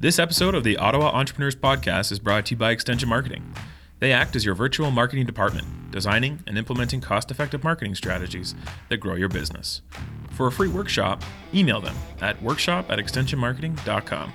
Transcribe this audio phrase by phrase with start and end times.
[0.00, 3.54] This episode of the Ottawa Entrepreneurs Podcast is brought to you by Extension Marketing.
[3.98, 8.54] They act as your virtual marketing department, designing and implementing cost effective marketing strategies
[8.88, 9.82] that grow your business.
[10.30, 14.32] For a free workshop, email them at workshop at extensionmarketing.com.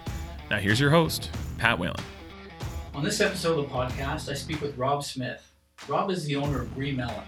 [0.51, 1.97] Now, here's your host, Pat Whalen.
[2.94, 5.52] On this episode of the podcast, I speak with Rob Smith.
[5.88, 7.24] Rob is the owner of Green a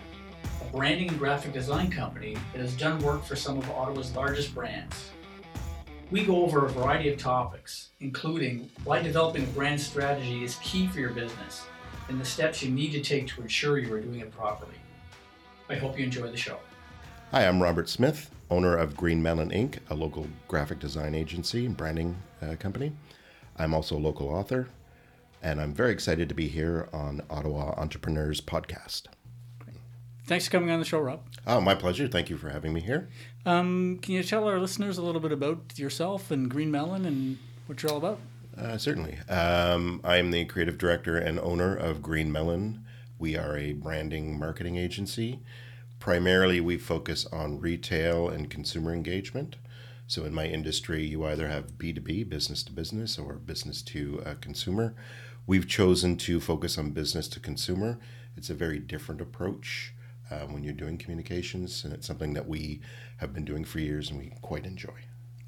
[0.72, 5.10] branding and graphic design company that has done work for some of Ottawa's largest brands.
[6.10, 10.88] We go over a variety of topics, including why developing a brand strategy is key
[10.88, 11.66] for your business
[12.08, 14.76] and the steps you need to take to ensure you are doing it properly.
[15.68, 16.60] I hope you enjoy the show.
[17.32, 21.76] Hi, I'm Robert Smith, owner of Green Melon Inc., a local graphic design agency and
[21.76, 22.94] branding uh, company.
[23.58, 24.70] I'm also a local author,
[25.44, 29.08] and I'm very excited to be here on Ottawa Entrepreneurs Podcast.
[30.28, 31.22] Thanks for coming on the show, Rob.
[31.46, 32.06] Oh, my pleasure.
[32.06, 33.08] Thank you for having me here.
[33.48, 37.38] Um, can you tell our listeners a little bit about yourself and Green Melon and
[37.66, 38.20] what you're all about?
[38.58, 39.18] Uh, certainly.
[39.30, 42.84] Um, I'm the creative director and owner of Green Melon.
[43.18, 45.40] We are a branding marketing agency.
[45.98, 49.56] Primarily, we focus on retail and consumer engagement.
[50.08, 54.34] So, in my industry, you either have B2B, business to business, or business to uh,
[54.42, 54.94] consumer.
[55.46, 57.98] We've chosen to focus on business to consumer.
[58.36, 59.94] It's a very different approach
[60.30, 62.82] uh, when you're doing communications, and it's something that we
[63.18, 64.94] have been doing for years and we quite enjoy.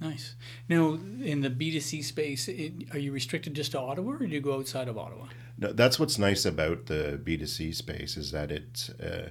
[0.02, 0.36] Nice.
[0.70, 4.40] Now, in the B2C space, it, are you restricted just to Ottawa or do you
[4.40, 5.26] go outside of Ottawa?
[5.58, 9.30] No, that's what's nice about the B2C space is that it, uh,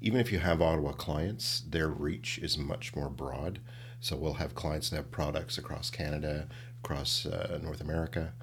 [0.00, 3.58] even if you have Ottawa clients, their reach is much more broad.
[3.98, 6.46] So we'll have clients that have products across Canada,
[6.84, 8.34] across uh, North America,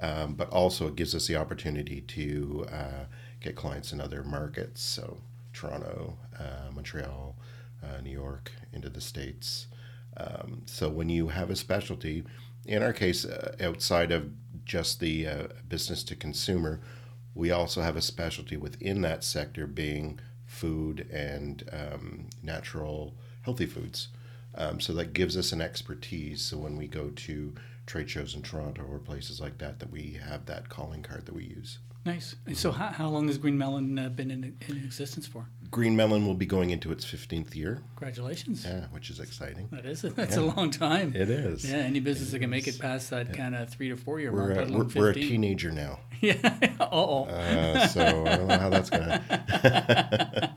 [0.00, 3.04] um, but also it gives us the opportunity to uh,
[3.40, 4.80] get clients in other markets.
[4.80, 5.22] So
[5.56, 7.34] Toronto, uh, Montreal,
[7.82, 9.66] uh, New York, into the States.
[10.18, 12.24] Um, so when you have a specialty,
[12.66, 14.30] in our case, uh, outside of
[14.64, 16.80] just the uh, business to consumer,
[17.34, 24.08] we also have a specialty within that sector being food and um, natural healthy foods.
[24.54, 26.42] Um, so that gives us an expertise.
[26.42, 27.54] So when we go to
[27.86, 31.34] trade shows in Toronto or places like that, that we have that calling card that
[31.34, 31.78] we use.
[32.06, 32.36] Nice.
[32.54, 35.48] So, how, how long has Green Melon uh, been in, in existence for?
[35.72, 37.82] Green Melon will be going into its 15th year.
[37.96, 38.64] Congratulations.
[38.64, 39.68] Yeah, which is exciting.
[39.72, 40.02] That is.
[40.02, 40.42] That's yeah.
[40.42, 41.12] a long time.
[41.16, 41.68] It is.
[41.68, 43.34] Yeah, any business it that can make it past that yeah.
[43.34, 44.68] kind of three to four year we're, mark.
[44.68, 45.98] Uh, we're, we're, a teenager now.
[46.20, 46.76] yeah.
[46.80, 47.24] oh.
[47.24, 50.52] Uh, so I don't know how that's going to.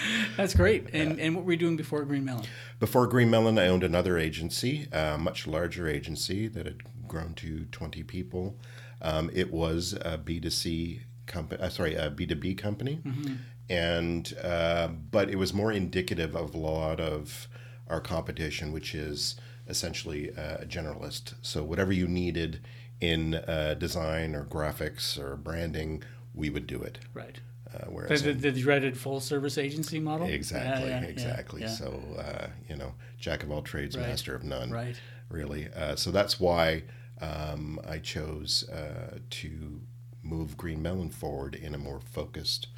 [0.36, 0.88] That's great.
[0.94, 2.44] And, and what were you doing before Green Melon?
[2.80, 7.66] Before Green Melon, I owned another agency, a much larger agency that had grown to
[7.66, 8.56] 20 people.
[9.02, 13.00] Um, it was a B2C company, uh, sorry, a B2B company.
[13.04, 13.34] Mm-hmm.
[13.68, 17.48] And, uh, but it was more indicative of a lot of
[17.88, 19.36] our competition, which is
[19.68, 21.34] essentially a generalist.
[21.42, 22.60] So whatever you needed
[23.00, 26.02] in uh, design or graphics or branding,
[26.34, 26.98] we would do it.
[27.14, 27.40] Right.
[27.74, 30.28] Uh, whereas the, the, the, dreaded full service agency model.
[30.28, 31.62] Exactly, yeah, yeah, exactly.
[31.62, 34.06] Yeah, so uh, you know, jack of all trades, right.
[34.06, 34.70] master of none.
[34.70, 34.96] Right.
[35.30, 35.68] Really.
[35.74, 36.82] Uh, so that's why
[37.22, 39.80] um, I chose uh, to
[40.22, 42.68] move Green Melon forward in a more focused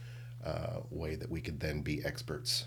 [0.45, 2.67] uh, way that we could then be experts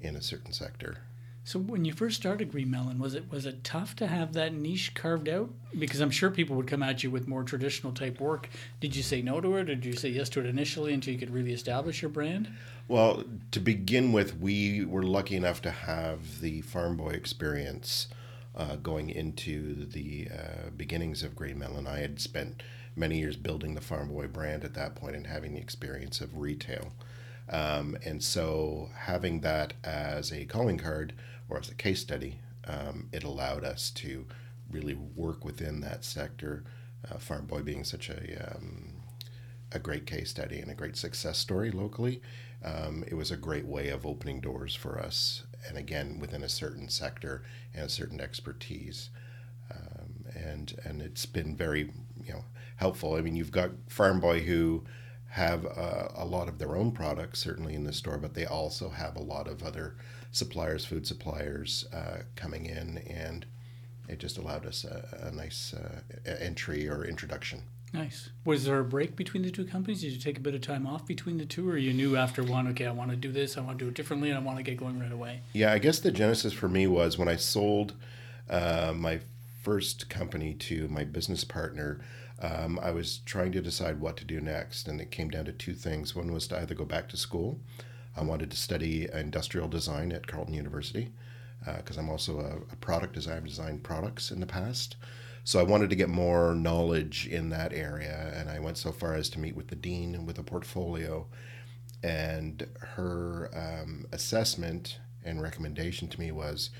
[0.00, 0.98] in a certain sector.
[1.42, 4.52] So when you first started Green Melon, was it was it tough to have that
[4.52, 5.50] niche carved out?
[5.76, 8.48] Because I'm sure people would come at you with more traditional type work.
[8.78, 11.12] Did you say no to it, or did you say yes to it initially until
[11.12, 12.48] you could really establish your brand?
[12.88, 18.06] Well, to begin with, we were lucky enough to have the Farm Boy experience
[18.54, 21.86] uh, going into the uh, beginnings of Green Melon.
[21.86, 22.62] I had spent
[22.96, 26.36] many years building the Farm Boy brand at that point and having the experience of
[26.36, 26.92] retail.
[27.48, 31.14] Um, and so having that as a calling card
[31.48, 34.26] or as a case study, um, it allowed us to
[34.70, 36.64] really work within that sector.
[37.10, 39.00] Uh, Farm Boy being such a um,
[39.72, 42.20] a great case study and a great success story locally,
[42.64, 45.44] um, it was a great way of opening doors for us.
[45.68, 47.42] And again, within a certain sector
[47.74, 49.10] and a certain expertise,
[49.70, 51.92] um, and and it's been very
[52.24, 52.44] you know
[52.76, 53.14] helpful.
[53.14, 54.84] I mean, you've got Farm Boy who
[55.30, 59.14] have a lot of their own products certainly in the store, but they also have
[59.14, 59.94] a lot of other
[60.32, 63.46] suppliers, food suppliers uh, coming in, and
[64.08, 67.62] it just allowed us a, a nice uh, entry or introduction.
[67.92, 68.30] Nice.
[68.44, 70.02] Was there a break between the two companies?
[70.02, 72.42] Did you take a bit of time off between the two, or you knew after
[72.42, 74.42] one, okay, I want to do this, I want to do it differently, and I
[74.42, 75.42] want to get going right away?
[75.52, 77.94] Yeah, I guess the genesis for me was when I sold
[78.48, 79.20] uh, my
[79.62, 82.00] first company to my business partner
[82.42, 85.52] um, I was trying to decide what to do next, and it came down to
[85.52, 86.16] two things.
[86.16, 87.60] One was to either go back to school.
[88.16, 91.12] I wanted to study industrial design at Carleton University
[91.76, 94.96] because uh, I'm also a, a, product designer, designed products in the past.
[95.44, 99.14] So I wanted to get more knowledge in that area, and I went so far
[99.14, 101.26] as to meet with the dean with a portfolio,
[102.02, 102.66] and
[102.96, 106.70] her um, assessment and recommendation to me was,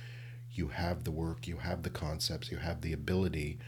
[0.53, 3.59] you have the work, you have the concepts, you have the ability.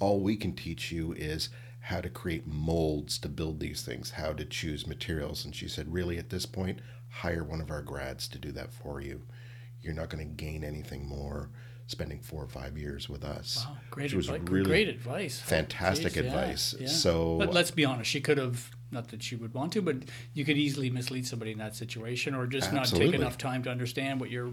[0.00, 1.48] All we can teach you is
[1.80, 5.44] how to create molds to build these things, how to choose materials.
[5.44, 8.72] And she said, really, at this point, hire one of our grads to do that
[8.72, 9.22] for you.
[9.82, 11.50] You're not going to gain anything more
[11.92, 13.64] spending four or five years with us.
[13.64, 14.50] Wow, great Which was advice.
[14.50, 15.40] really great advice.
[15.40, 16.74] fantastic Jeez, advice.
[16.78, 16.88] yeah.
[16.88, 19.96] So but let's be honest, she could have not that she would want to, but
[20.34, 23.70] you could easily mislead somebody in that situation, or just not take enough time to
[23.70, 24.52] understand what your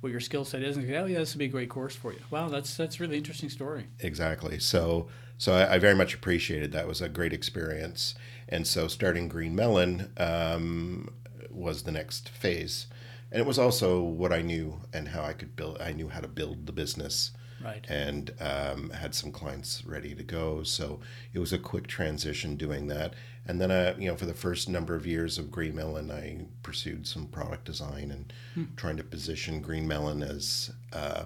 [0.00, 1.96] what your skill set is, and say, oh yeah, this would be a great course
[1.96, 2.20] for you.
[2.30, 3.86] Wow, that's that's a really interesting story.
[4.00, 4.58] exactly.
[4.58, 5.08] So
[5.38, 6.82] so I, I very much appreciated that.
[6.84, 8.14] It was a great experience.
[8.48, 11.10] And so starting Green Melon um,
[11.50, 12.86] was the next phase.
[13.30, 15.78] And it was also what I knew and how I could build.
[15.80, 17.32] I knew how to build the business
[17.62, 17.84] Right.
[17.88, 20.62] and um, had some clients ready to go.
[20.62, 21.00] So
[21.32, 23.14] it was a quick transition doing that.
[23.46, 26.46] And then, uh, you know, for the first number of years of Green Melon, I
[26.62, 28.32] pursued some product design and
[28.76, 31.24] trying to position Green Melon as uh,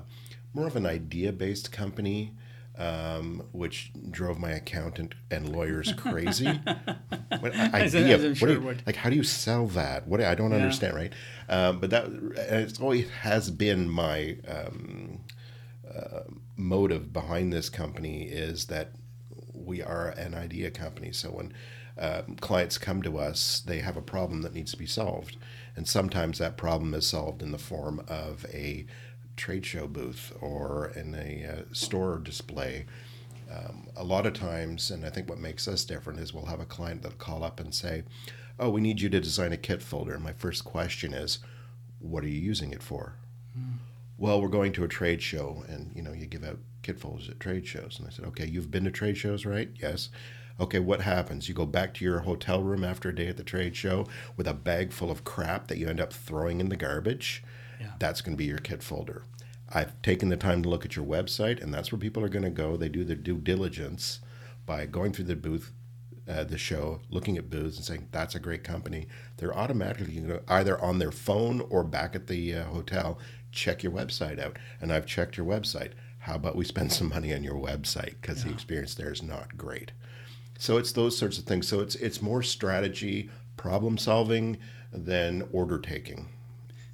[0.55, 2.33] more of an idea-based company.
[2.83, 6.47] Um, which drove my accountant and lawyers crazy.
[7.39, 8.17] what idea?
[8.17, 10.09] as I'm sure you- like, how do you sell that?
[10.09, 11.13] What I don't understand, right?
[11.49, 15.21] Um, but that it's always has been my um,
[16.57, 18.93] motive behind this company is that
[19.55, 21.13] we are an idea company.
[21.13, 21.53] So when
[21.99, 25.37] um, clients come to us, they have a problem that needs to be solved,
[25.77, 28.87] and sometimes that problem is solved in the form of a
[29.37, 32.87] trade show booth or in a uh, store display.
[33.51, 36.61] Um, a lot of times, and I think what makes us different is we'll have
[36.61, 38.05] a client that'll call up and say,
[38.59, 41.39] "Oh, we need you to design a kit folder." And my first question is,
[41.99, 43.17] "What are you using it for?"
[44.23, 47.29] well, we're going to a trade show, and you know, you give out kit folders
[47.29, 47.97] at trade shows.
[47.99, 49.71] And I said, okay, you've been to trade shows, right?
[49.81, 50.11] Yes.
[50.61, 51.49] Okay, what happens?
[51.49, 54.07] You go back to your hotel room after a day at the trade show
[54.37, 57.43] with a bag full of crap that you end up throwing in the garbage.
[57.83, 57.93] Yeah.
[57.99, 59.25] That's going to be your kit folder.
[59.75, 62.45] I've taken the time to look at your website, and that's where people are going
[62.45, 62.77] to go.
[62.77, 64.21] They do their due diligence
[64.67, 65.73] by going through the booth,
[66.29, 69.09] uh, the show, looking at booths, and saying that's a great company.
[69.39, 73.19] They're automatically going to either on their phone or back at the uh, hotel
[73.53, 74.59] check your website out.
[74.81, 75.93] And I've checked your website.
[76.19, 79.57] How about we spend some money on your website because the experience there is not
[79.57, 79.93] great.
[80.59, 81.69] So it's those sorts of things.
[81.69, 84.59] So it's it's more strategy, problem solving
[84.93, 86.29] than order taking.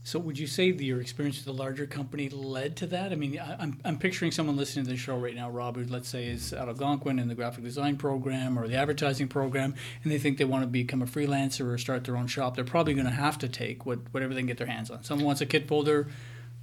[0.09, 3.13] So would you say that your experience with the larger company led to that?
[3.13, 5.85] I mean, I, I'm, I'm picturing someone listening to the show right now, Rob, who
[5.85, 9.75] let's say is out of Algonquin in the graphic design program or the advertising program,
[10.03, 12.57] and they think they want to become a freelancer or start their own shop.
[12.57, 15.05] They're probably going to have to take what, whatever they can get their hands on.
[15.05, 16.09] Someone wants a kit folder,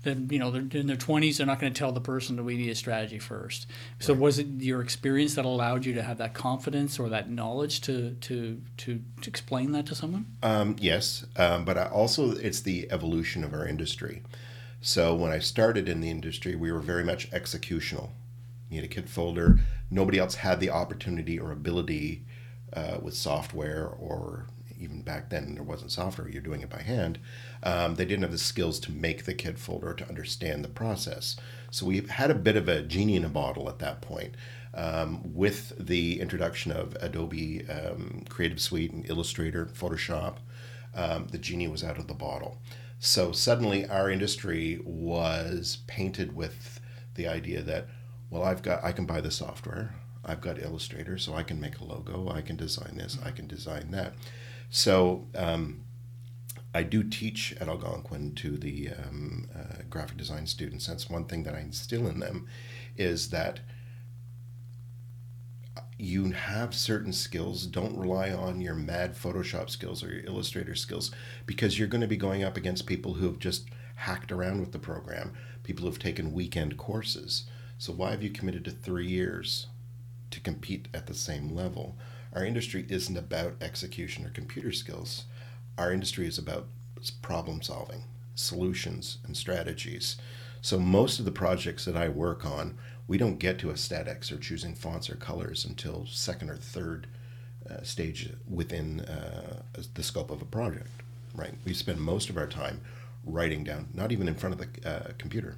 [0.05, 1.37] then you know they're in their 20s.
[1.37, 3.67] They're not going to tell the person that we need a strategy first.
[3.99, 7.81] So was it your experience that allowed you to have that confidence or that knowledge
[7.81, 10.27] to to to, to explain that to someone?
[10.41, 14.21] Um, yes, um, but I also it's the evolution of our industry.
[14.79, 18.11] So when I started in the industry, we were very much executional.
[18.69, 19.59] You need a kit folder.
[19.89, 22.23] Nobody else had the opportunity or ability
[22.73, 24.47] uh, with software, or
[24.85, 26.29] even back then there wasn't software.
[26.29, 27.19] You're doing it by hand.
[27.63, 31.35] Um, they didn't have the skills to make the kit folder to understand the process.
[31.71, 34.35] So we had a bit of a genie in a bottle at that point.
[34.73, 40.37] Um, with the introduction of Adobe um, Creative Suite and Illustrator, Photoshop,
[40.93, 42.57] um, the genie was out of the bottle.
[42.99, 46.79] So suddenly our industry was painted with
[47.15, 47.87] the idea that,
[48.29, 49.95] well, I've got, I can buy the software,
[50.25, 53.47] I've got Illustrator, so I can make a logo, I can design this, I can
[53.47, 54.13] design that.
[54.69, 55.85] So um,
[56.73, 60.87] I do teach at Algonquin to the um, uh, graphic design students.
[60.87, 62.47] That's one thing that I instill in them
[62.97, 63.61] is that
[65.97, 67.65] you have certain skills.
[67.65, 71.11] Don't rely on your mad Photoshop skills or your Illustrator skills
[71.45, 74.73] because you're going to be going up against people who have just hacked around with
[74.73, 77.45] the program, people who've taken weekend courses.
[77.77, 79.67] So, why have you committed to three years
[80.31, 81.97] to compete at the same level?
[82.35, 85.23] Our industry isn't about execution or computer skills.
[85.77, 86.67] Our industry is about
[87.21, 88.03] problem solving,
[88.35, 90.17] solutions, and strategies.
[90.61, 92.77] So, most of the projects that I work on,
[93.07, 97.07] we don't get to aesthetics or choosing fonts or colors until second or third
[97.69, 99.61] uh, stage within uh,
[99.93, 100.89] the scope of a project,
[101.35, 101.53] right?
[101.63, 102.81] We spend most of our time
[103.23, 105.57] writing down, not even in front of the uh, computer,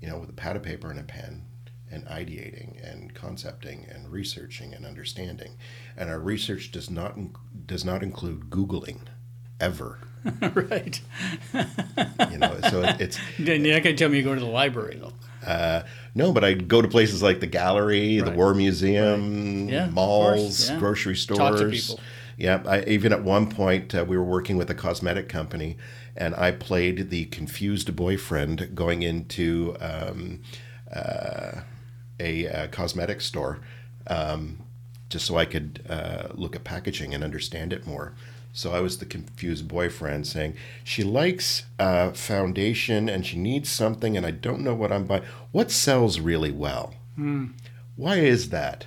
[0.00, 1.42] you know, with a pad of paper and a pen,
[1.92, 5.52] and ideating and concepting and researching and understanding.
[5.96, 7.16] And our research does not
[7.66, 9.00] does not include googling,
[9.60, 9.98] ever.
[10.54, 11.00] right.
[12.30, 14.40] You know, so it, it's Then you're not going to tell me you go to
[14.40, 15.12] the library though.
[15.46, 15.82] Uh,
[16.14, 20.78] no, but I'd go to places like the gallery, the War Museum, Yeah, malls, yeah.
[20.78, 21.38] grocery stores.
[21.38, 22.00] Talk to people.
[22.36, 25.76] Yeah, I, even at one point uh, we were working with a cosmetic company,
[26.16, 30.42] and I played the confused boyfriend going into um,
[30.94, 31.62] uh,
[32.20, 33.58] a, uh cosmetic store,
[34.06, 34.58] um,
[35.08, 38.14] just so I could uh, look at packaging and understand it more.
[38.54, 40.54] So I was the confused boyfriend saying
[40.84, 45.22] she likes uh, foundation and she needs something, and I don't know what I'm buying.
[45.52, 46.94] What sells really well?
[47.96, 48.86] Why is that?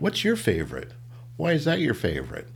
[0.00, 0.92] What's your favorite?
[1.36, 2.48] Why is that your favorite?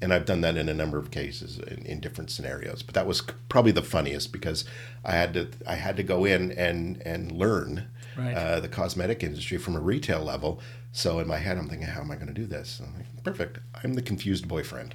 [0.00, 2.82] And I've done that in a number of cases in, in different scenarios.
[2.82, 4.64] But that was probably the funniest because
[5.04, 8.32] I had to I had to go in and and learn Right.
[8.32, 10.60] uh, the cosmetic industry from a retail level.
[10.92, 12.80] So in my head, I'm thinking, how am I going to do this?
[12.80, 13.58] I'm like, Perfect.
[13.82, 14.94] I'm the confused boyfriend,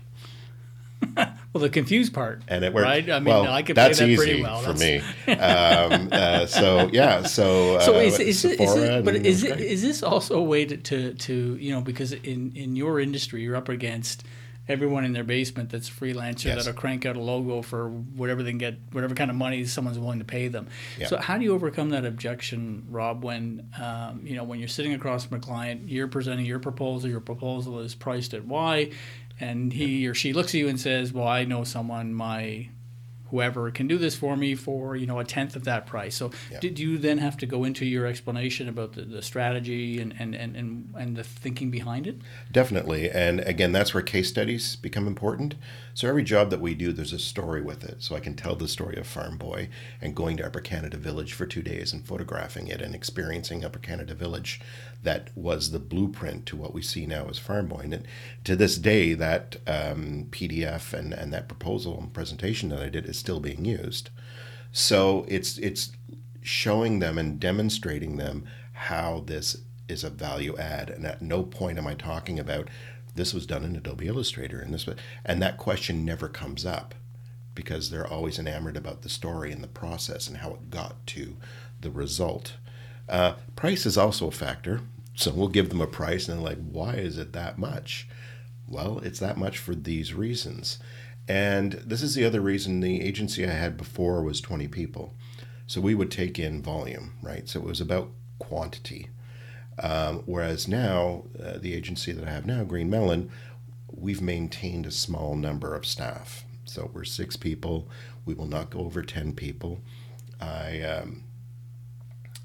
[1.17, 2.85] Well, the confused part, and it worked.
[2.85, 3.09] right?
[3.09, 4.59] I mean, well, I could play that pretty well.
[4.61, 5.33] for That's- me.
[5.33, 9.59] um, uh, so yeah, so uh, So is, is, it, is it, but is it,
[9.59, 13.41] is this also a way to, to, to you know because in, in your industry
[13.41, 14.23] you're up against
[14.69, 16.57] everyone in their basement that's a freelancer Yes.
[16.65, 19.97] that'll crank out a logo for whatever they can get whatever kind of money someone's
[19.99, 20.67] willing to pay them.
[20.97, 21.07] Yeah.
[21.07, 23.23] So how do you overcome that objection, Rob?
[23.23, 27.09] When um, you know when you're sitting across from a client, you're presenting your proposal.
[27.09, 28.91] Your proposal is priced at Y,
[29.39, 32.69] and he or she looks at you and says, "Well, I know someone my."
[33.31, 36.15] Whoever can do this for me for you know a tenth of that price.
[36.15, 36.59] So Yeah.
[36.59, 40.35] did you then have to go into your explanation about the, the strategy and, and,
[40.35, 42.17] and, and, and the thinking behind it?
[42.51, 43.09] Definitely.
[43.09, 45.55] And again, that's where case studies become important.
[45.93, 48.01] So every job that we do, there's a story with it.
[48.01, 49.69] So I can tell the story of Farm Boy
[50.01, 53.79] and going to Upper Canada Village for two days and photographing it and experiencing Upper
[53.79, 54.61] Canada Village.
[55.03, 57.81] That was the blueprint to what we see now as Farm Boy.
[57.91, 58.07] And
[58.43, 63.05] to this day, that um, PDF and, and that proposal and presentation that I did
[63.05, 64.09] is still being used.
[64.71, 65.91] So it's it's
[66.41, 69.57] showing them and demonstrating them how this
[69.87, 70.89] is a value add.
[70.89, 72.69] And at no point am I talking about
[73.15, 74.95] this was done in Adobe Illustrator and this was,
[75.25, 76.95] and that question never comes up
[77.55, 81.35] because they're always enamored about the story and the process and how it got to
[81.81, 82.53] the result.
[83.09, 84.81] Uh, price is also a factor.
[85.15, 88.07] So we'll give them a price and they're like, why is it that much?
[88.67, 90.79] Well, it's that much for these reasons.
[91.29, 95.13] And this is the other reason the agency I had before was 20 people.
[95.67, 97.47] So we would take in volume, right?
[97.47, 98.09] So it was about
[98.39, 99.09] quantity.
[99.81, 103.29] Um, whereas now, uh, the agency that I have now, Green Melon,
[103.91, 106.45] we've maintained a small number of staff.
[106.65, 107.87] So we're six people.
[108.25, 109.81] We will not go over 10 people.
[110.41, 111.23] I, um,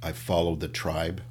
[0.03, 1.23] I followed the tribe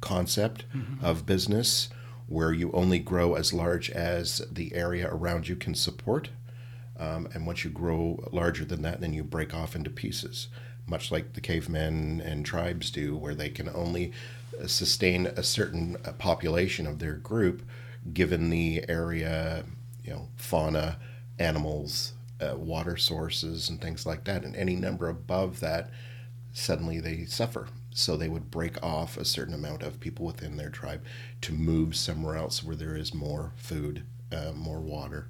[0.00, 0.64] concept
[1.02, 1.90] of business
[2.26, 6.30] where you only grow as large as the area around you can support.
[6.98, 10.48] Um, and once you grow larger than that, then you break off into pieces,
[10.86, 14.12] much like the cavemen and tribes do, where they can only
[14.62, 17.62] uh, sustain a certain uh, population of their group
[18.12, 19.64] given the area,
[20.04, 20.98] you know, fauna,
[21.38, 24.44] animals, uh, water sources, and things like that.
[24.44, 25.90] And any number above that,
[26.52, 27.68] suddenly they suffer.
[27.92, 31.02] So they would break off a certain amount of people within their tribe
[31.42, 35.28] to move somewhere else where there is more food, uh, more water,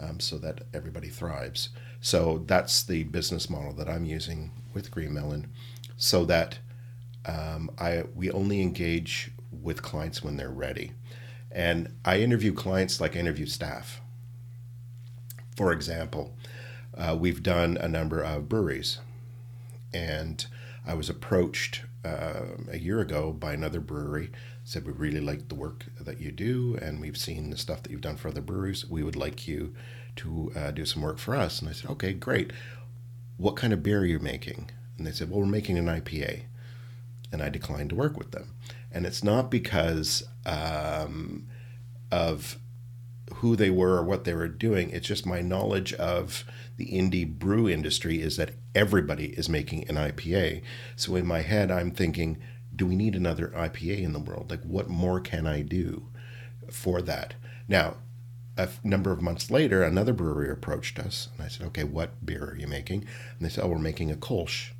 [0.00, 1.70] um, so that everybody thrives.
[2.00, 5.50] So that's the business model that I'm using with Green Melon,
[5.96, 6.58] so that
[7.24, 10.92] um, I we only engage with clients when they're ready,
[11.50, 14.00] and I interview clients like I interview staff.
[15.56, 16.36] For example,
[16.96, 18.98] uh, we've done a number of breweries,
[19.92, 20.44] and
[20.86, 24.30] I was approached uh, a year ago by another brewery.
[24.64, 27.92] Said we really like the work that you do, and we've seen the stuff that
[27.92, 28.88] you've done for other breweries.
[28.88, 29.74] We would like you
[30.16, 31.60] to uh, do some work for us.
[31.60, 32.52] And I said, okay, great.
[33.36, 34.70] What kind of beer are you making?
[34.96, 36.44] And they said, well, we're making an IPA.
[37.30, 38.54] And I declined to work with them.
[38.90, 41.48] And it's not because um,
[42.10, 42.58] of
[43.34, 44.90] who they were or what they were doing.
[44.90, 46.44] It's just my knowledge of
[46.76, 50.60] the indie brew industry is that everybody is making an IPA.
[50.94, 52.36] So in my head, I'm thinking,
[52.76, 54.50] do we need another IPA in the world?
[54.50, 56.08] Like, what more can I do
[56.70, 57.34] for that?
[57.66, 57.96] Now,
[58.58, 62.24] a f- number of months later, another brewery approached us, and I said, "Okay, what
[62.24, 64.72] beer are you making?" And they said, "Oh, we're making a Kolsch."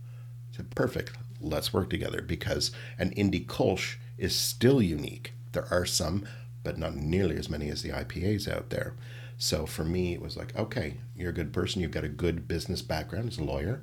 [0.52, 1.12] I said, "Perfect.
[1.40, 5.32] Let's work together because an indie Kolsch is still unique.
[5.52, 6.24] There are some,
[6.64, 8.94] but not nearly as many as the IPAs out there."
[9.38, 11.82] So for me, it was like, "Okay, you're a good person.
[11.82, 13.82] You've got a good business background as a lawyer.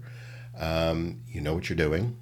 [0.58, 2.18] Um, you know what you're doing.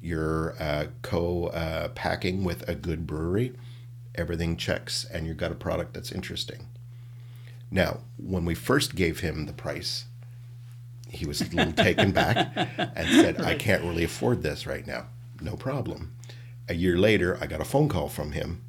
[0.00, 3.52] You're uh, co-packing with a good brewery.
[4.14, 6.66] Everything checks, and you've got a product that's interesting."
[7.72, 10.04] Now, when we first gave him the price,
[11.08, 15.06] he was a little taken back and said, I can't really afford this right now.
[15.40, 16.14] no problem.
[16.68, 18.62] A year later, I got a phone call from him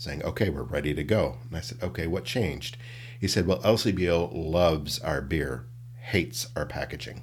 [0.00, 1.36] saying, okay, we're ready to go.
[1.48, 2.78] And I said, okay, what changed?
[3.20, 5.66] He said, well, LCBO loves our beer,
[6.00, 7.20] hates our packaging,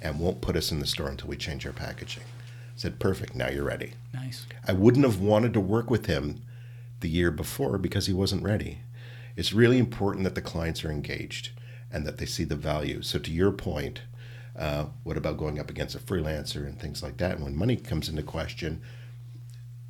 [0.00, 2.22] and won't put us in the store until we change our packaging.
[2.22, 3.92] I said, perfect, now you're ready.
[4.14, 4.46] Nice.
[4.66, 6.40] I wouldn't have wanted to work with him
[7.00, 8.78] the year before because he wasn't ready.
[9.36, 11.50] It's really important that the clients are engaged
[11.92, 13.02] and that they see the value.
[13.02, 14.00] So, to your point,
[14.58, 17.36] uh, what about going up against a freelancer and things like that?
[17.36, 18.80] And when money comes into question,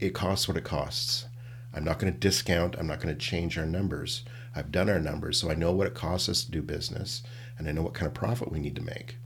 [0.00, 1.27] it costs what it costs.
[1.74, 4.24] I'm not going to discount, I'm not going to change our numbers.
[4.54, 7.22] I've done our numbers, so I know what it costs us to do business,
[7.58, 9.16] and I know what kind of profit we need to make.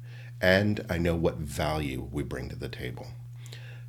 [0.41, 3.07] And I know what value we bring to the table.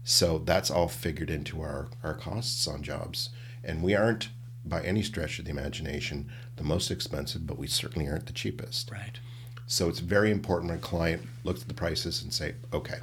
[0.04, 3.30] So that's all figured into our, our costs on jobs.
[3.64, 4.30] And we aren't,
[4.64, 8.92] by any stretch of the imagination, the most expensive, but we certainly aren't the cheapest.
[8.92, 9.20] Right.
[9.66, 13.00] So it's very important when a client looks at the prices and say, okay,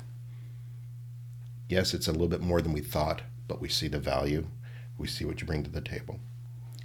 [1.69, 4.47] yes, it's a little bit more than we thought, but we see the value.
[5.01, 6.21] We see what you bring to the table.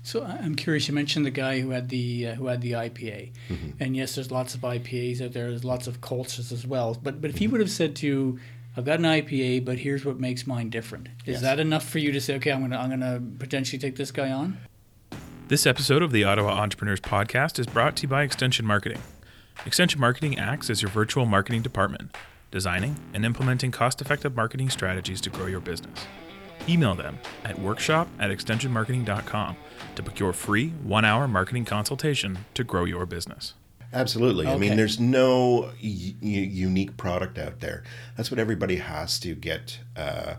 [0.01, 0.87] So I- I'm curious.
[0.87, 3.69] You mentioned the guy who had the uh, who had the IPA, Mm-hmm.
[3.79, 5.49] and yes, there's lots of IPAs out there.
[5.49, 6.97] There's lots of cultures as well.
[7.01, 8.39] But but if he would have said to you,
[8.77, 11.41] "I've got an IPA, but here's what makes mine different," is Yes.
[11.41, 14.31] that enough for you to say, "Okay, I'm gonna I'm gonna potentially take this guy
[14.31, 14.57] on"?
[15.47, 19.01] This episode of the Ottawa Entrepreneurs Podcast is brought to you by Extension Marketing.
[19.65, 22.15] Extension Marketing acts as your virtual marketing department,
[22.51, 26.05] designing and implementing cost effective marketing strategies to grow your business.
[26.67, 29.55] Email them at workshop at extensionmarketing.com
[29.95, 33.53] to book your free one hour marketing consultation to grow your business.
[33.93, 34.47] Absolutely.
[34.47, 37.83] I mean, there's no y- y- unique product out there.
[38.17, 40.35] That's what everybody has to get uh,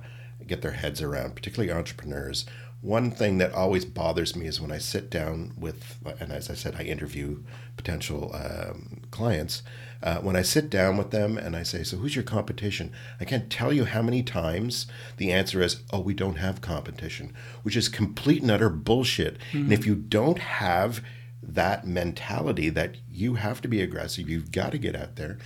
[0.47, 2.45] get their heads around, particularly entrepreneurs.
[2.83, 6.55] One thing that always bothers me is when I sit down with, and as I
[6.55, 7.43] said, I interview
[7.77, 9.63] potential um, clients.
[10.03, 13.25] Uh, when I sit down with them and I say, "So who's your competition?" I
[13.25, 14.87] can't tell you how many times
[15.17, 19.39] the answer is, "Oh, we don't have competition," which is complete and utter bullshit.
[19.53, 21.03] And if you don't have
[21.43, 25.39] that mentality that you have to be aggressive, you've got to get out there.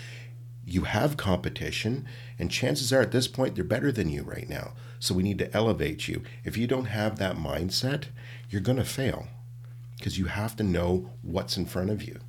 [0.64, 2.06] You have competition,
[2.38, 4.72] and chances are at this point they're better than you right now.
[4.98, 6.22] So we need to elevate you.
[6.44, 8.04] If you don't have that mindset,
[8.48, 9.28] you're going to fail
[9.96, 12.20] because you have to know what's in front of you.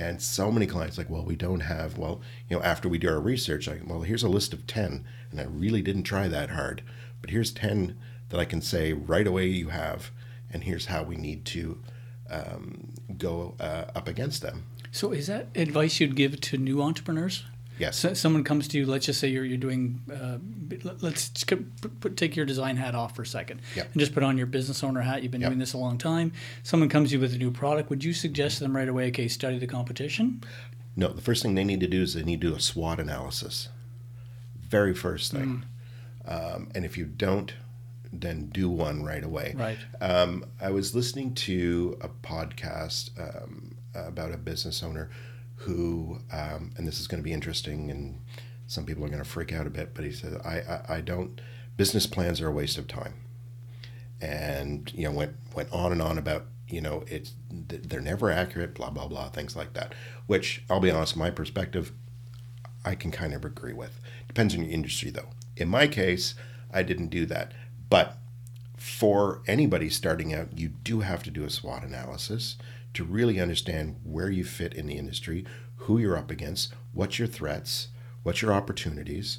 [0.00, 1.98] And so many clients like, well, we don't have.
[1.98, 5.04] Well, you know, after we do our research, like, well, here's a list of ten,
[5.30, 6.82] and I really didn't try that hard,
[7.20, 7.98] but here's ten
[8.30, 10.10] that I can say right away you have,
[10.50, 11.82] and here's how we need to
[12.30, 14.64] um, go uh, up against them.
[14.90, 17.44] So is that advice you'd give to new entrepreneurs?
[17.80, 17.98] Yes.
[17.98, 18.86] So someone comes to you.
[18.86, 20.00] Let's just say you're you're doing.
[20.12, 20.38] Uh,
[20.84, 23.90] let- let's put, put, take your design hat off for a second, Yep.
[23.92, 25.22] and just put on your business owner hat.
[25.22, 25.50] You've been Yep.
[25.50, 26.32] doing this a long time.
[26.62, 27.90] Someone comes to you with a new product.
[27.90, 29.08] Would you suggest to them right away?
[29.08, 30.42] Okay, study the competition.
[30.96, 33.00] No, the first thing they need to do is they need to do a SWOT
[33.00, 33.68] analysis.
[34.68, 35.64] Very first thing.
[36.26, 37.52] Um, and if you don't,
[38.12, 39.54] then do one right away.
[39.56, 39.78] Right.
[40.00, 45.10] Um, I was listening to a podcast um, about a business owner
[45.60, 48.18] who, um, and this is going to be interesting, and
[48.66, 51.00] some people are going to freak out a bit, but he said, I, I, I
[51.02, 51.40] don't,
[51.76, 53.14] business plans are a waste of time.
[54.22, 58.74] And, you know, went, went on and on about, you know, it's, they're never accurate,
[58.74, 59.94] blah, blah, blah, things like that,
[60.26, 61.92] which I'll be honest, my perspective,
[62.84, 64.00] I can kind of agree with.
[64.28, 65.28] Depends on your industry, though.
[65.56, 66.34] In my case,
[66.72, 67.52] I didn't do that.
[67.90, 68.16] But
[68.76, 72.56] for anybody starting out, you do have to do a SWOT analysis
[72.94, 75.44] to really understand where you fit in the industry,
[75.76, 77.88] who you're up against, what's your threats,
[78.22, 79.38] what's your opportunities,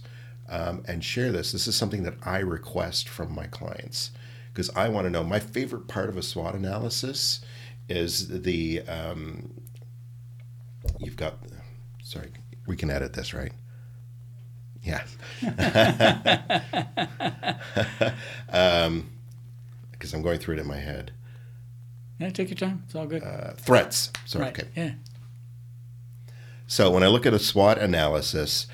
[0.50, 1.52] um, and share this.
[1.52, 4.12] This is something that I request from my clients
[4.54, 5.24] because I want to know.
[5.24, 7.40] My favorite part of a SWOT analysis
[7.88, 9.54] is the um,
[11.00, 11.38] you've got.
[12.04, 12.32] Sorry,
[12.68, 13.54] we can edit this, right?
[14.84, 15.04] Yeah.
[18.50, 19.10] um,
[19.92, 21.12] because I'm going through it in my head.
[22.22, 22.84] Yeah, take your time.
[22.86, 23.24] It's all good.
[23.24, 24.12] Uh, threats.
[24.26, 24.46] Sorry.
[24.46, 24.60] right.
[24.60, 24.70] Okay.
[24.76, 24.92] Yeah.
[26.68, 28.68] So when I look at a SWOT analysis,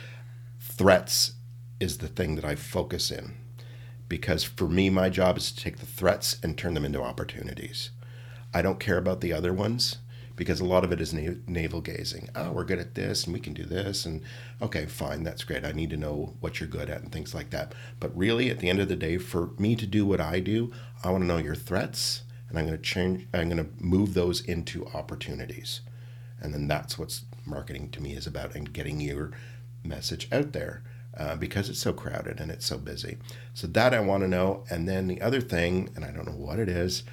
[0.59, 1.31] threats
[1.79, 3.35] is the thing that I focus in
[4.09, 7.91] because for me, my job is to take the threats and turn them into opportunities.
[8.53, 9.97] I don't care about the other ones
[10.35, 12.29] because a lot of it is na- navel gazing.
[12.35, 14.05] Oh, we're good at this and we can do this.
[14.05, 14.21] And
[14.61, 15.63] okay, fine, that's great.
[15.63, 17.73] I need to know what you're good at and things like that.
[17.99, 20.73] But really, at the end of the day, for me to do what I do,
[21.01, 24.13] I want to know your threats and I'm going to change, I'm going to move
[24.13, 25.81] those into opportunities.
[26.41, 29.31] And then that's what's marketing to me is about and getting your
[29.83, 30.83] message out there
[31.17, 33.17] uh, because it's so crowded and it's so busy.
[33.53, 34.63] So that I want to know.
[34.69, 37.03] And then the other thing, and I don't know what it is,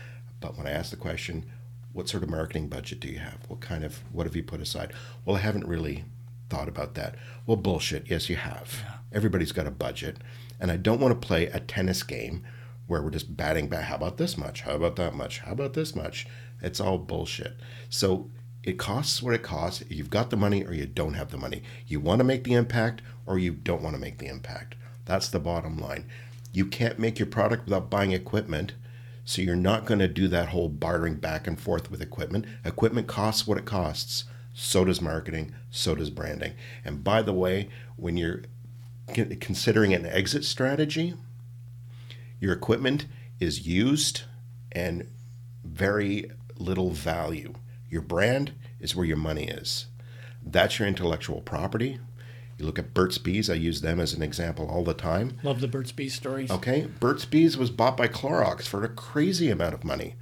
[0.40, 1.46] but when I ask the question,
[1.92, 3.38] what sort of marketing budget do you have?
[3.48, 4.92] What kind of, what have you put aside?
[5.24, 6.04] Well, I haven't really
[6.50, 7.14] thought about that.
[7.46, 8.10] Well, bullshit.
[8.10, 8.82] Yes, you have.
[9.12, 10.18] Everybody's got a budget.
[10.60, 12.44] And I don't want to play a tennis game
[12.86, 13.84] where we're just batting back.
[13.84, 14.62] How about this much?
[14.62, 15.40] How about that much?
[15.40, 16.26] How about this much?
[16.60, 17.56] It's all bullshit.
[17.88, 18.30] So
[18.62, 19.84] it costs what it costs.
[19.88, 21.62] You've got the money or you don't have the money.
[21.86, 24.74] You want to make the impact or you don't want to make the impact.
[25.04, 26.06] That's the bottom line.
[26.52, 28.74] You can't make your product without buying equipment.
[29.24, 32.46] So you're not going to do that whole bartering back and forth with equipment.
[32.64, 34.24] Equipment costs what it costs.
[34.54, 35.54] So does marketing.
[35.70, 36.54] So does branding.
[36.84, 38.42] And by the way, when you're
[39.40, 41.14] considering an exit strategy,
[42.44, 43.06] your equipment
[43.40, 44.24] is used
[44.70, 45.08] and
[45.64, 47.54] very little value.
[47.88, 49.86] Your brand is where your money is.
[50.44, 51.98] That's your intellectual property.
[52.58, 55.38] You look at Burt's Bees, I use them as an example all the time.
[55.42, 56.50] Love the Burt's Bees stories.
[56.50, 60.14] Okay, Burt's Bees was bought by Clorox for a crazy amount of money.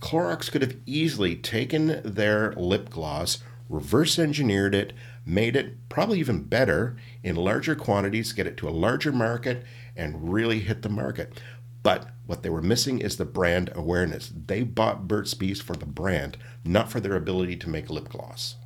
[0.00, 4.92] Clorox could have easily taken their lip gloss, reverse engineered it,
[5.24, 9.64] made it probably even better in larger quantities, get it to a larger market,
[9.96, 11.40] and really hit the market.
[11.82, 14.32] But what they were missing is the brand awareness.
[14.46, 18.56] They bought Burt's Bees for the brand, not for their ability to make lip gloss.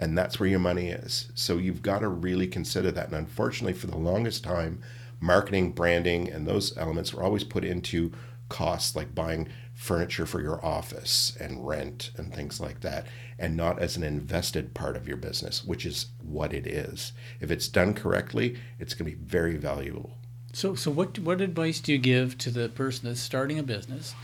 [0.00, 1.30] And that's where your money is.
[1.34, 3.06] So you've got to really consider that.
[3.06, 4.80] And unfortunately, for the longest time,
[5.20, 8.10] marketing, branding, and those elements were always put into
[8.48, 9.48] costs like buying
[9.82, 13.04] furniture for your office and rent and things like that,
[13.36, 17.12] and not as an invested part of your business, which is what it is.
[17.40, 20.16] If it's done correctly, it's going to be very valuable.
[20.52, 24.14] So, so what what advice do you give to the person that's starting a business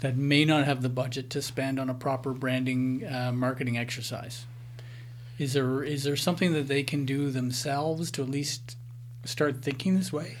[0.00, 4.44] that may not have the budget to spend on a proper branding uh, marketing exercise?
[5.38, 8.76] Is there is there something that they can do themselves to at least
[9.24, 10.36] start thinking this way?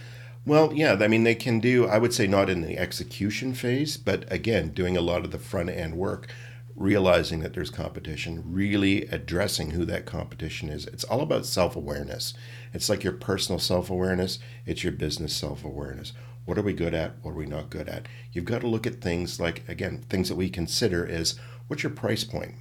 [0.46, 3.96] Well, yeah, I mean, they can do, I would say, not in the execution phase,
[3.96, 6.28] but again, doing a lot of the front end work,
[6.76, 10.86] realizing that there's competition, really addressing who that competition is.
[10.86, 12.32] It's all about self awareness.
[12.72, 16.12] It's like your personal self awareness, it's your business self awareness.
[16.44, 17.14] What are we good at?
[17.22, 18.06] What are we not good at?
[18.32, 21.34] You've got to look at things like, again, things that we consider is
[21.66, 22.54] what's your price point?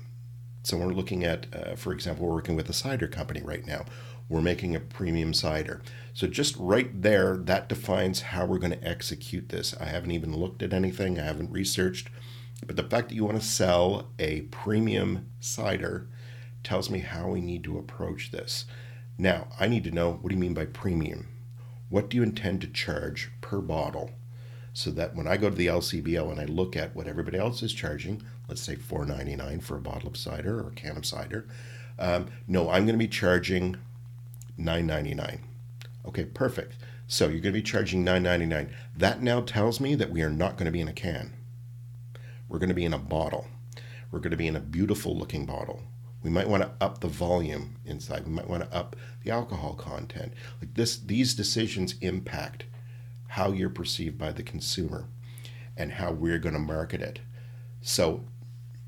[0.66, 3.86] So we're looking at, uh, for example, we're working with a cider company right now.
[4.28, 5.84] We're making a premium cider.
[6.16, 9.76] So just right there, that defines how we're going to execute this.
[9.80, 12.10] I haven't even looked at anything, I haven't researched,
[12.66, 16.08] but the fact that you want to sell a premium cider
[16.64, 18.66] tells me how we need to approach this.
[19.20, 21.28] Now, I need to know what do you mean by premium?
[21.90, 24.10] What do you intend to charge per bottle?
[24.74, 27.62] So that when I go to the LCBO and I look at what everybody else
[27.62, 31.48] is charging, let's say $4.99 for a bottle of cider or a can of cider.
[31.98, 33.78] Um, no, I'm going to be charging
[34.60, 35.40] $9.99.
[36.08, 36.76] Okay, perfect.
[37.08, 38.70] So you're going to be charging $9.99.
[38.98, 41.34] That now tells me that we are not going to be in a can.
[42.48, 43.48] We're going to be in a bottle.
[44.12, 45.82] We're going to be in a beautiful looking bottle.
[46.24, 48.26] We might want to up the volume inside.
[48.26, 50.34] We might want to up the alcohol content.
[50.60, 52.66] Like this, these decisions impact
[53.28, 55.08] how you're perceived by the consumer
[55.78, 57.20] and how we're going to market it.
[57.82, 58.24] So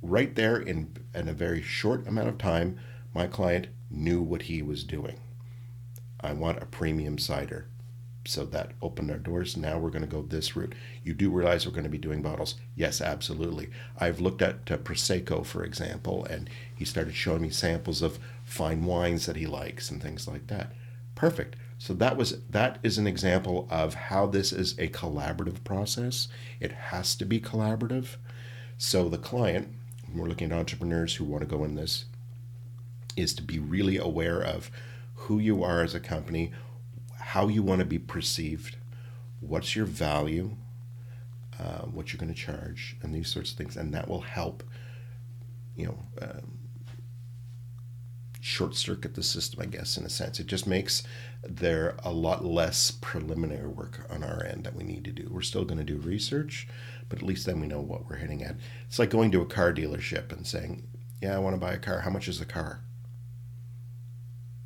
[0.01, 2.77] right there in, in a very short amount of time,
[3.13, 5.19] my client knew what he was doing.
[6.19, 7.67] I want a premium cider.
[8.25, 9.55] So that opened our doors.
[9.55, 10.75] Now we're going to go this route.
[11.01, 12.55] You do realize we're going to be doing bottles?
[12.75, 13.69] Yes, absolutely.
[13.97, 18.83] I've looked at uh, Prosecco, for example, and he started showing me samples of fine
[18.83, 20.73] wines that he likes and things like that.
[21.15, 21.55] Perfect.
[21.77, 26.27] So that was that is an example of how this is a collaborative process.
[26.59, 28.17] It has to be collaborative.
[28.77, 29.73] So the client
[30.19, 32.05] we're looking at entrepreneurs who want to go in this,
[33.15, 34.69] is to be really aware of
[35.15, 36.51] who you are as a company,
[37.19, 38.77] how you want to be perceived,
[39.39, 40.55] what's your value,
[41.59, 44.63] uh, what you're going to charge, and these sorts of things, and that will help,
[45.75, 46.59] you know, um,
[48.39, 50.39] short circuit the system, I guess, in a sense.
[50.39, 51.03] It just makes
[51.43, 55.27] there a lot less preliminary work on our end that we need to do.
[55.29, 56.67] We're still going to do research,
[57.09, 58.55] but at least then we know what we're hitting at.
[58.87, 60.83] It's like going to a car dealership and saying,
[61.21, 62.01] "Yeah, I want to buy a car.
[62.01, 62.81] How much is the car?"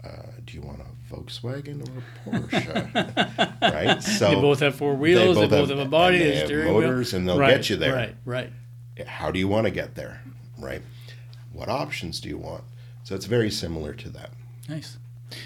[0.04, 3.62] Uh, do you want a Volkswagen or a Porsche?
[3.62, 4.02] right.
[4.02, 5.36] So they both have four wheels.
[5.36, 6.20] They both, they both have, have, a body.
[6.20, 7.20] They have motors, wheel.
[7.20, 7.94] and they'll right, get you there.
[7.94, 8.16] Right.
[8.26, 8.54] Right.
[9.06, 10.22] How do you want to get there?
[10.58, 10.82] Right.
[11.54, 12.64] What options do you want?
[13.04, 14.32] So it's very similar to that.
[14.70, 14.98] Nice.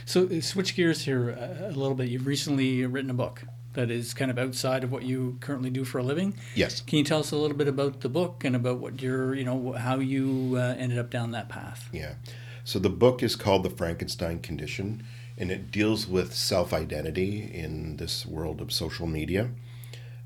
[0.06, 2.10] So uh, switch gears here a little bit.
[2.10, 3.44] You've recently written a book
[3.76, 6.36] that is kind of outside of what you currently do for a living.
[6.56, 6.82] Yes.
[6.82, 9.44] Can you tell us a little bit about the book and about what you're, you
[9.44, 11.90] know, how you uh, ended up down that path?
[11.92, 12.16] Yeah.
[12.64, 15.04] So the book is called The Frankenstein Condition,
[15.38, 19.52] and it deals with self identity in this world of social media.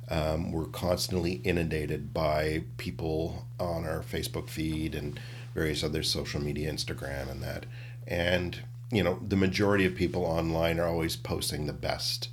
[0.09, 5.19] Um, we're constantly inundated by people on our Facebook feed and
[5.53, 7.65] various other social media, Instagram, and that.
[8.07, 12.29] And, you know, the majority of people online are always posting the best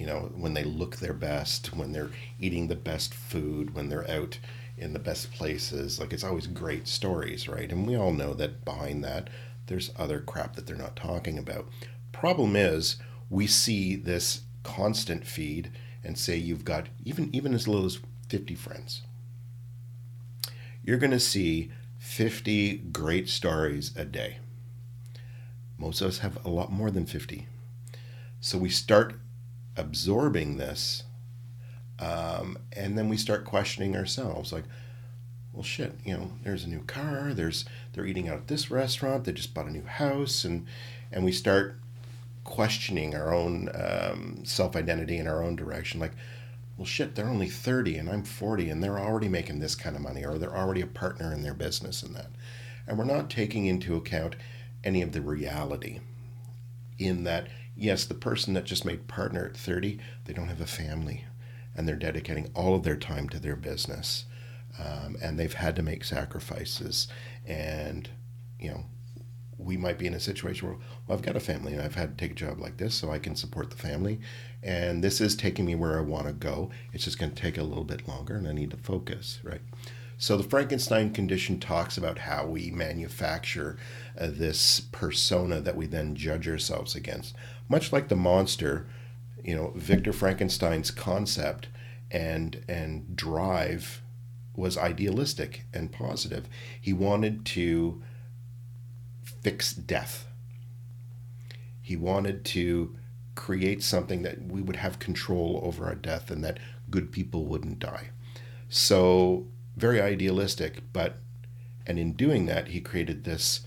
[0.00, 2.08] you know, when they look their best, when they're
[2.40, 4.38] eating the best food, when they're out
[4.78, 6.00] in the best places.
[6.00, 7.70] Like it's always great stories, right?
[7.70, 9.28] And we all know that behind that,
[9.66, 11.68] there's other crap that they're not talking about.
[12.12, 12.96] Problem is,
[13.28, 15.70] we see this constant feed
[16.02, 17.98] and say you've got even even as little as
[18.30, 19.02] 50 friends.
[20.82, 24.38] You're going to see 50 great stories a day.
[25.76, 27.46] Most of us have a lot more than 50.
[28.40, 29.20] So we start
[29.80, 31.04] absorbing this
[31.98, 34.64] um, and then we start questioning ourselves like
[35.52, 39.24] well shit you know there's a new car there's they're eating out at this restaurant
[39.24, 40.66] they just bought a new house and
[41.12, 41.76] and we start
[42.44, 46.12] questioning our own um, self-identity in our own direction like
[46.76, 50.02] well shit they're only 30 and i'm 40 and they're already making this kind of
[50.02, 52.30] money or they're already a partner in their business and that.
[52.86, 54.34] And we're not taking into account
[54.82, 56.00] any of the reality
[56.98, 57.46] in that
[57.80, 61.24] yes the person that just made partner at 30 they don't have a family
[61.74, 64.26] and they're dedicating all of their time to their business.
[64.78, 67.08] Um, and they've had to make sacrifices.
[67.46, 68.08] And,
[68.58, 68.84] you know,
[69.58, 72.16] we might be in a situation where, well, I've got a family and I've had
[72.16, 74.20] to take a job like this so I can support the family.
[74.62, 76.70] And this is taking me where I want to go.
[76.92, 79.62] It's just going to take a little bit longer and I need to focus, right?
[80.18, 83.78] So the Frankenstein condition talks about how we manufacture
[84.18, 87.34] uh, this persona that we then judge ourselves against.
[87.68, 88.86] Much like the monster,
[89.44, 91.68] you know, Victor Frankenstein's concept
[92.10, 94.02] and and drive
[94.56, 96.48] was idealistic and positive.
[96.80, 98.02] He wanted to
[99.42, 100.26] fix death.
[101.80, 102.96] He wanted to
[103.34, 106.58] create something that we would have control over our death and that
[106.90, 108.10] good people wouldn't die.
[108.68, 109.46] So
[109.76, 111.16] very idealistic, but
[111.86, 113.62] and in doing that, he created this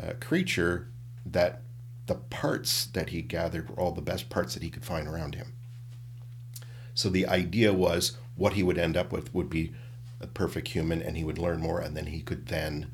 [0.00, 0.88] uh, creature
[1.24, 1.62] that
[2.06, 5.34] the parts that he gathered were all the best parts that he could find around
[5.34, 5.52] him.
[6.94, 9.72] So the idea was what he would end up with would be
[10.20, 12.90] a perfect human and he would learn more and then he could then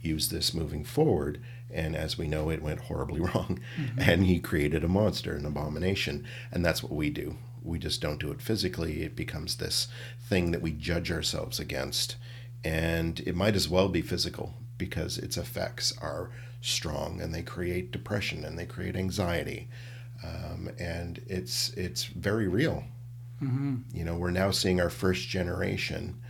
[0.00, 1.40] use this moving forward.
[1.70, 3.60] And as we know, it went horribly wrong.
[3.78, 4.00] Mm-hmm.
[4.00, 6.24] And he created a monster, an abomination.
[6.52, 7.36] And that's what we do.
[7.62, 9.02] We just don't do it physically.
[9.02, 9.88] It becomes this
[10.28, 12.16] thing that we judge ourselves against.
[12.64, 17.92] And it might as well be physical because its effects are strong and they create
[17.92, 19.68] depression and they create anxiety.
[20.24, 22.84] Um, and it's it's very real.
[23.42, 23.76] Mm-hmm.
[23.92, 26.20] You know, we're now seeing our first generation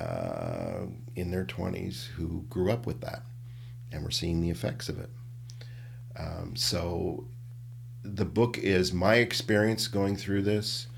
[0.00, 3.22] uh, in their 20s who grew up with that,
[3.92, 5.10] and we're seeing the effects of it.
[6.16, 7.26] Um, so,
[8.02, 10.88] the book is my experience going through this,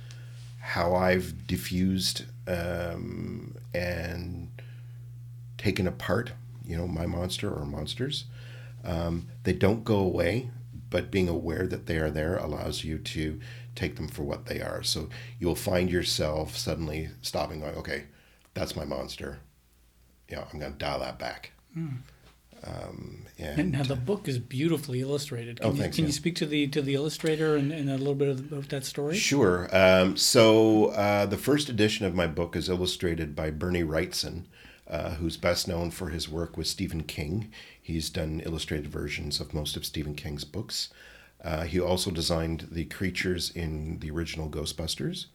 [0.61, 4.49] how I've diffused um, and
[5.59, 6.33] taken apart,
[6.65, 8.25] you know, my monster or monsters,
[8.85, 10.51] um, they don't go away,
[10.89, 13.41] but being aware that they are there allows you to
[13.75, 14.83] take them for what they are.
[14.83, 18.05] So you'll find yourself suddenly stopping, going, okay,
[18.55, 19.39] that's my monster.
[20.29, 21.53] Yeah, I'm going to dial that back.
[21.77, 21.99] Mm.
[22.63, 25.61] Um, and, now the book is beautifully illustrated.
[25.61, 28.15] Can, oh, you, can you speak to the to the illustrator and, and a little
[28.15, 29.17] bit of, of that story?
[29.17, 29.69] Sure.
[29.73, 34.45] Um, so uh, the first edition of my book is illustrated by Bernie Wrightson,
[34.91, 37.51] uh, who's best known for his work with Stephen King.
[37.81, 40.91] He's done illustrated versions of most of Stephen King's books.
[41.43, 45.27] Uh, he also designed the creatures in the original Ghostbusters,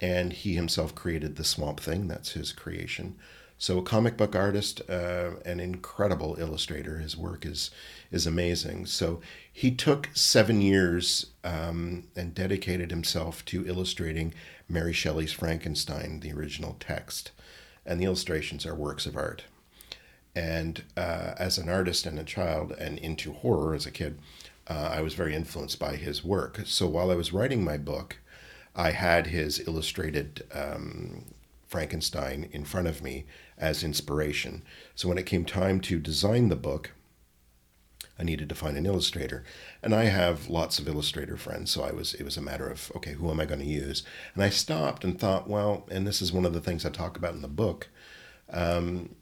[0.00, 2.06] and he himself created the Swamp Thing.
[2.08, 3.16] That's his creation.
[3.58, 6.98] So, a comic book artist, uh, an incredible illustrator.
[6.98, 7.70] His work is
[8.10, 8.86] is amazing.
[8.86, 9.20] So,
[9.52, 14.32] he took seven years um, and dedicated himself to illustrating
[14.66, 17.32] Mary Shelley's Frankenstein, the original text,
[17.84, 19.44] and the illustrations are works of art.
[20.34, 24.18] And uh, as an artist and a child, and into horror as a kid,
[24.68, 26.60] uh, I was very influenced by his work.
[26.64, 28.18] So while I was writing my book,
[28.76, 31.24] I had his illustrated um,
[31.66, 33.24] Frankenstein in front of me
[33.58, 34.62] as inspiration.
[34.94, 36.92] So when it came time to design the book,
[38.20, 39.44] I needed to find an illustrator,
[39.82, 41.70] and I have lots of illustrator friends.
[41.70, 44.02] So I was it was a matter of okay, who am I going to use?
[44.34, 47.16] And I stopped and thought, well, and this is one of the things I talk
[47.16, 47.88] about in the book.
[48.50, 49.14] Um,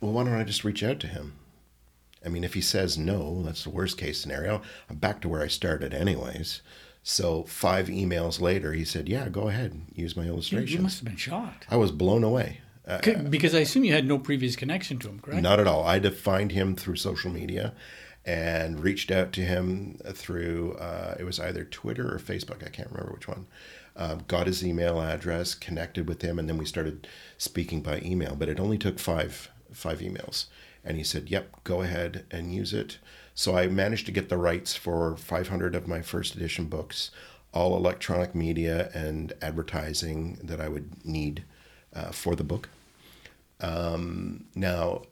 [0.00, 1.34] well, why don't I just reach out to him?
[2.24, 4.62] I mean, if he says no, that's the worst case scenario.
[4.88, 6.62] I'm back to where I started, anyways.
[7.02, 11.06] So five emails later, he said, "Yeah, go ahead, use my illustration." You must have
[11.06, 11.66] been shocked.
[11.68, 12.60] I was blown away.
[12.86, 15.42] Uh, because I assume you had no previous connection to him, correct?
[15.42, 15.84] Not at all.
[15.84, 17.74] I defined him through social media,
[18.26, 22.66] and reached out to him through uh, it was either Twitter or Facebook.
[22.66, 23.46] I can't remember which one.
[23.94, 27.06] Uh, got his email address, connected with him, and then we started
[27.38, 28.34] speaking by email.
[28.36, 30.46] But it only took five five emails.
[30.84, 32.98] And he said, Yep, go ahead and use it.
[33.34, 37.10] So I managed to get the rights for 500 of my first edition books.
[37.52, 41.44] all electronic media and advertising that I would need
[41.94, 42.68] uh, for the book.
[43.60, 45.02] Um, now,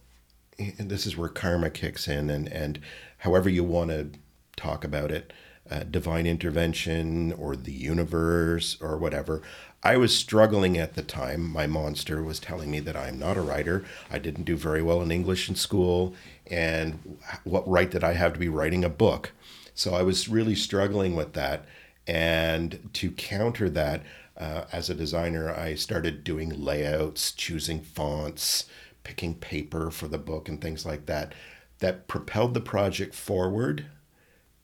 [0.58, 2.80] and this is where karma kicks in, and, and
[3.18, 4.10] however you want to
[4.56, 5.32] talk about it,
[5.70, 9.42] uh, divine intervention or the universe or whatever.
[9.82, 11.50] I was struggling at the time.
[11.50, 13.84] My monster was telling me that I'm not a writer.
[14.10, 16.14] I didn't do very well in English in school,
[16.46, 19.32] and what right did I have to be writing a book?
[19.74, 21.66] So I was really struggling with that.
[22.06, 24.02] And to counter that,
[24.36, 28.66] uh, as a designer, I started doing layouts, choosing fonts,
[29.04, 31.32] picking paper for the book, and things like that.
[31.78, 33.86] That propelled the project forward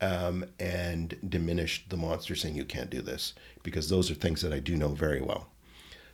[0.01, 4.53] um, and diminished the monster saying, You can't do this, because those are things that
[4.53, 5.49] I do know very well.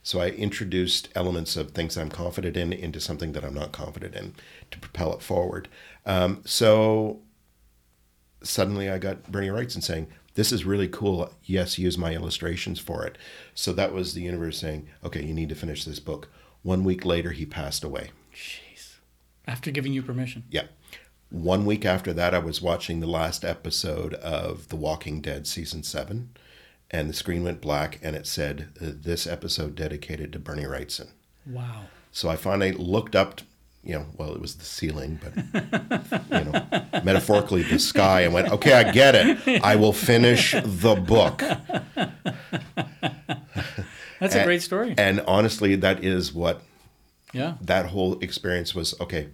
[0.02, 4.14] So I introduced elements of things I'm confident in into something that I'm not confident
[4.14, 4.34] in
[4.70, 5.68] to propel it forward.
[6.04, 7.22] Um, so
[8.42, 11.32] suddenly I got Bernie Wrightson saying, This is really cool.
[11.42, 13.18] Yes, use my illustrations for it.
[13.54, 16.28] So that was the universe saying, Okay, you need to finish this book.
[16.66, 18.10] One week later, he passed away.
[18.34, 18.96] Jeez.
[19.46, 20.42] After giving you permission.
[20.50, 20.64] Yeah.
[21.30, 25.84] One week after that, I was watching the last episode of The Walking Dead season
[25.84, 26.30] seven,
[26.90, 31.10] and the screen went black and it said, uh, This episode dedicated to Bernie Wrightson.
[31.48, 31.84] Wow.
[32.10, 33.42] So I finally looked up,
[33.84, 35.36] you know, well, it was the ceiling, but,
[36.36, 36.66] you know,
[37.04, 39.62] metaphorically the sky, and went, okay, I get it.
[39.62, 41.44] I will finish the book.
[44.20, 44.94] That's a great story.
[44.96, 46.62] And honestly, that is what
[47.32, 47.54] yeah.
[47.60, 48.98] that whole experience was.
[49.00, 49.28] Okay,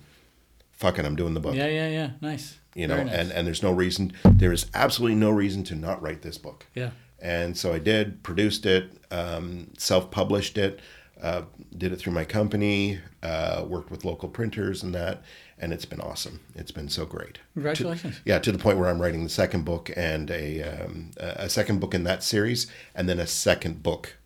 [0.72, 1.54] fucking, I'm doing the book.
[1.54, 2.10] Yeah, yeah, yeah.
[2.20, 2.58] Nice.
[2.74, 3.12] You know, nice.
[3.12, 6.66] and, and there's no reason, there is absolutely no reason to not write this book.
[6.74, 6.90] yeah.
[7.20, 10.80] And so I did, produced it, um, self published it,
[11.22, 11.42] uh,
[11.78, 15.22] did it through my company, uh, worked with local printers and that.
[15.56, 16.40] And it's been awesome.
[16.56, 17.38] It's been so great.
[17.52, 18.16] Congratulations.
[18.16, 21.48] To, yeah, to the point where I'm writing the second book and a, um, a
[21.48, 24.16] second book in that series, and then a second book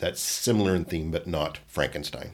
[0.00, 2.32] that's similar in theme, but not Frankenstein.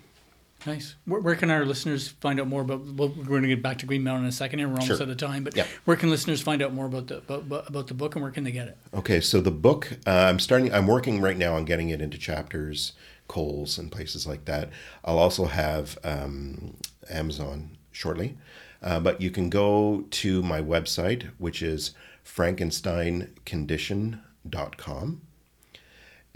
[0.64, 0.96] Nice.
[1.04, 2.80] Where, where can our listeners find out more about?
[2.84, 4.66] Well, we're going to get back to Green Melon in a second here.
[4.66, 5.02] We're almost Sure.
[5.02, 5.66] out of time, but Yeah.
[5.84, 8.42] where can listeners find out more about the about, about the book and where can
[8.42, 8.76] they get it?
[8.94, 10.72] Okay, so the book uh, I'm starting.
[10.72, 12.94] I'm working right now on getting it into Chapters,
[13.28, 14.70] Coles, and places like that.
[15.04, 16.74] I'll also have um,
[17.10, 18.36] Amazon shortly,
[18.82, 21.92] uh, but you can go to my website, which is
[22.24, 25.20] frankensteincondition.com.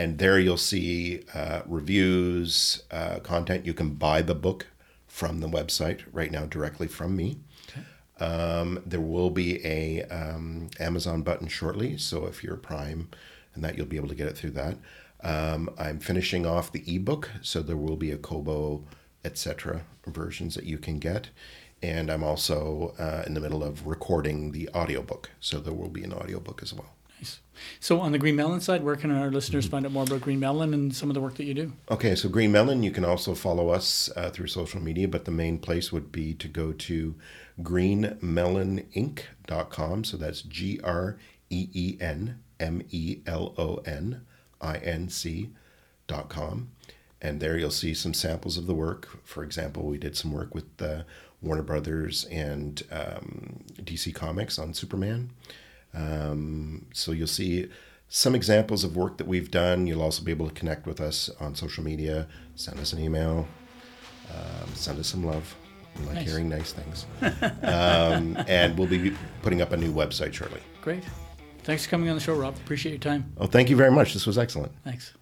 [0.01, 3.67] And there you'll see uh, reviews, uh, content.
[3.67, 4.67] You can buy the book
[5.07, 7.37] from the website right now directly from me.
[8.19, 13.11] Um, there will be a um, Amazon button shortly, so if you're Prime
[13.55, 14.79] and that, you'll be able to get it through that.
[15.23, 18.83] Um, I'm finishing off the ebook, so there will be a Kobo,
[19.23, 19.83] etc.
[20.07, 21.29] versions that you can get,
[21.83, 26.05] and I'm also uh, in the middle of recording the audiobook, so there will be
[26.05, 26.95] an audiobook as well.
[27.21, 27.41] Nice.
[27.79, 29.71] So on the Green Melon side, where can our listeners Mm-hmm.
[29.71, 31.73] find out more about Green Melon and some of the work that you do?
[31.91, 35.31] Okay, so Green Melon, you can also follow us uh, through social media, but the
[35.31, 37.15] main place would be to go to
[37.63, 40.05] greenmeloninc.com.
[40.05, 41.17] So that's G R
[41.51, 44.23] E E N M E L O N
[44.61, 46.71] I N C.com.
[47.23, 49.21] And there you'll see some samples of the work.
[49.25, 51.03] For example, we did some work with uh,
[51.43, 55.31] Warner Brothers and um, DC Comics on Superman.
[55.95, 57.69] Um, so you'll see
[58.09, 59.87] some examples of work that we've done.
[59.87, 62.27] You'll also be able to connect with us on social media,
[62.57, 63.47] send us an email,
[64.31, 65.55] um, send us some love.
[65.99, 66.29] We like Nice.
[66.29, 67.07] hearing nice things.
[67.63, 70.61] um, and we'll be putting up a new website shortly.
[70.83, 71.03] Great.
[71.65, 72.57] Thanks for coming on the show, Rob.
[72.57, 73.33] Appreciate your time.
[73.39, 74.13] Oh, thank you very much.
[74.15, 74.73] This was excellent.
[74.85, 75.13] Thanks.